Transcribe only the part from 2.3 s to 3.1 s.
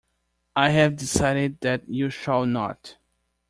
not.